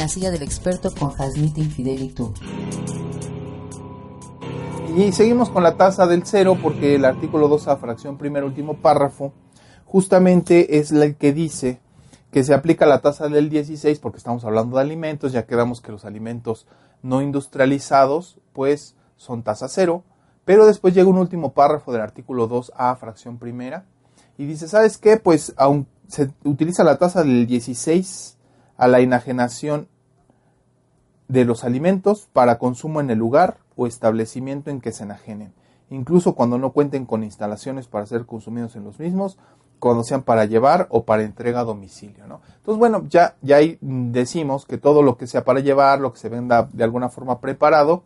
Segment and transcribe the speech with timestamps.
[0.00, 2.32] La silla del experto con Hasmit Infidelitu.
[4.96, 8.78] Y seguimos con la tasa del cero porque el artículo 2 a fracción primer último
[8.78, 9.34] párrafo
[9.84, 11.80] justamente es el que dice
[12.32, 15.92] que se aplica la tasa del 16 porque estamos hablando de alimentos, ya quedamos que
[15.92, 16.66] los alimentos
[17.02, 20.02] no industrializados pues son tasa cero,
[20.46, 23.84] pero después llega un último párrafo del artículo 2a fracción primera
[24.38, 25.18] y dice, ¿sabes qué?
[25.18, 28.38] Pues aún se utiliza la tasa del 16
[28.80, 29.88] a la enajenación
[31.28, 35.52] de los alimentos para consumo en el lugar o establecimiento en que se enajenen,
[35.90, 39.36] incluso cuando no cuenten con instalaciones para ser consumidos en los mismos,
[39.80, 42.26] cuando sean para llevar o para entrega a domicilio.
[42.26, 42.40] ¿no?
[42.56, 46.18] Entonces, bueno, ya, ya ahí decimos que todo lo que sea para llevar, lo que
[46.18, 48.02] se venda de alguna forma preparado,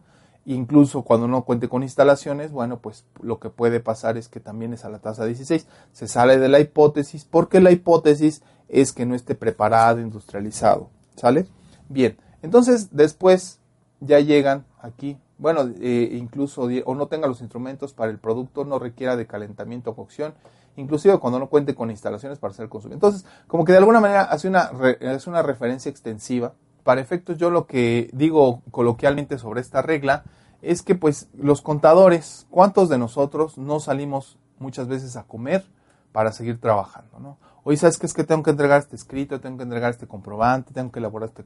[0.46, 4.72] incluso cuando no cuente con instalaciones, bueno, pues lo que puede pasar es que también
[4.72, 5.66] es a la tasa 16.
[5.92, 10.90] Se sale de la hipótesis porque la hipótesis es que no esté preparado, industrializado.
[11.16, 11.46] ¿Sale?
[11.88, 13.60] Bien, entonces después
[14.00, 18.78] ya llegan aquí, bueno, eh, incluso o no tenga los instrumentos para el producto, no
[18.78, 20.34] requiera de calentamiento o cocción,
[20.76, 22.96] inclusive cuando no cuente con instalaciones para ser consumido.
[22.96, 24.70] Entonces, como que de alguna manera hace una,
[25.08, 26.54] hace una referencia extensiva.
[26.84, 30.24] Para efectos, yo lo que digo coloquialmente sobre esta regla
[30.60, 35.64] es que pues los contadores, ¿cuántos de nosotros no salimos muchas veces a comer
[36.12, 37.18] para seguir trabajando?
[37.18, 37.38] ¿no?
[37.64, 40.74] Hoy sabes que es que tengo que entregar este escrito, tengo que entregar este comprobante,
[40.74, 41.44] tengo que elaborar este,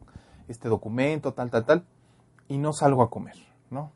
[0.48, 1.84] este documento, tal, tal, tal,
[2.48, 3.36] y no salgo a comer,
[3.70, 3.92] ¿no?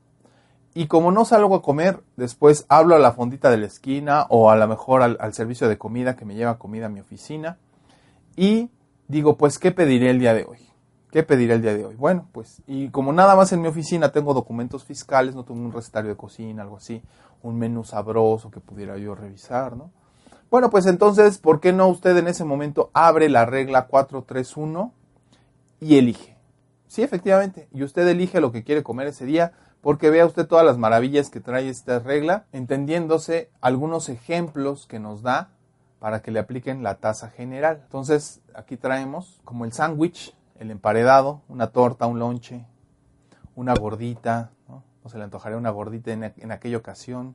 [0.75, 4.50] Y como no salgo a comer, después hablo a la fondita de la esquina o
[4.50, 7.58] a lo mejor al, al, servicio de comida que me lleva comida a mi oficina
[8.36, 8.70] y
[9.08, 10.72] digo, pues, ¿qué pediré el día de hoy?
[11.12, 11.95] ¿Qué pediré el día de hoy?
[11.95, 15.71] Bueno, pues, y como nada más en mi oficina tengo documentos fiscales, no tengo un
[15.71, 17.03] recetario de cocina, algo así,
[17.43, 19.91] un menú sabroso que pudiera yo revisar, ¿no?
[20.50, 24.91] Bueno, pues entonces, ¿por qué no usted en ese momento abre la regla 431
[25.81, 26.39] y elige?
[26.87, 29.53] Sí, efectivamente, y usted elige lo que quiere comer ese día,
[29.83, 35.21] porque vea usted todas las maravillas que trae esta regla, entendiéndose algunos ejemplos que nos
[35.21, 35.50] da
[35.99, 37.81] para que le apliquen la tasa general.
[37.83, 42.65] Entonces, aquí traemos como el sándwich, el emparedado, una torta, un lonche,
[43.56, 44.84] una gordita, ¿no?
[45.09, 47.34] Se le antojaría una gordita en, en aquella ocasión,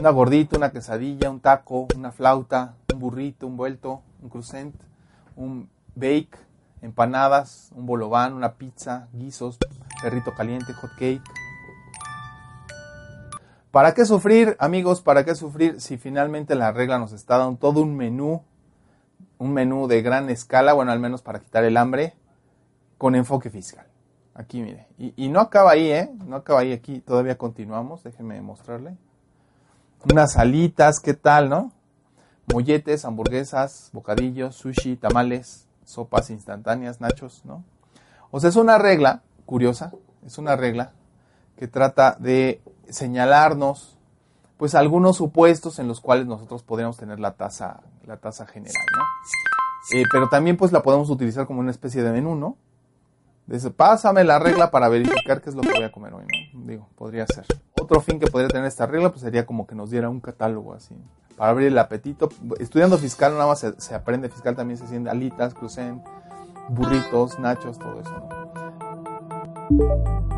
[0.00, 4.74] una gordita, una quesadilla, un taco, una flauta, un burrito, un vuelto, un crucent,
[5.36, 6.38] un bake,
[6.80, 9.58] empanadas, un bolobán, una pizza, guisos,
[10.02, 11.22] perrito caliente, hot cake.
[13.70, 15.02] ¿Para qué sufrir, amigos?
[15.02, 18.42] ¿Para qué sufrir si finalmente la regla nos está dando todo un menú,
[19.36, 22.14] un menú de gran escala, bueno, al menos para quitar el hambre,
[22.98, 23.86] con enfoque fiscal?
[24.34, 24.86] Aquí, mire.
[24.98, 26.10] Y, no acaba ahí, ¿eh?
[26.26, 28.96] No acaba ahí, aquí todavía continuamos, déjenme mostrarle.
[30.08, 31.72] Unas alitas, ¿qué tal, no?
[32.52, 37.64] Molletes, hamburguesas, bocadillos, sushi, tamales, sopas instantáneas, nachos, ¿no?
[38.30, 39.92] O sea, es una regla curiosa,
[40.24, 40.92] es una regla
[41.56, 43.96] que trata de señalarnos
[44.56, 49.98] pues algunos supuestos en los cuales nosotros podríamos tener la tasa la tasa general, ¿no?
[49.98, 52.56] Eh, pero también pues la podemos utilizar como una especie de menú, ¿no?
[53.48, 56.66] Dice, pásame la regla para verificar qué es lo que voy a comer hoy, ¿no?
[56.66, 57.46] Digo, podría ser.
[57.80, 60.74] Otro fin que podría tener esta regla pues sería como que nos diera un catálogo
[60.74, 60.94] así,
[61.34, 62.28] para abrir el apetito.
[62.60, 66.02] Estudiando fiscal nada más se, aprende fiscal, también se siente alitas, crucen,
[66.68, 68.28] burritos, nachos, todo eso,
[69.70, 70.37] ¿no?